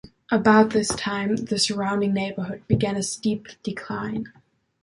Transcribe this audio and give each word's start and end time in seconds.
About 0.31 0.71
this 0.71 0.87
time, 0.87 1.35
the 1.35 1.59
surrounding 1.59 2.11
neighborhood 2.11 2.63
began 2.67 2.95
a 2.95 3.03
steep 3.03 3.45
decline. 3.61 4.33